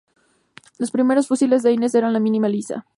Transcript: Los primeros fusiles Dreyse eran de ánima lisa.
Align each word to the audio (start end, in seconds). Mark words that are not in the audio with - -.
Los 0.79 0.89
primeros 0.89 1.27
fusiles 1.27 1.61
Dreyse 1.61 1.95
eran 1.99 2.13
de 2.13 2.17
ánima 2.17 2.49
lisa. 2.49 2.87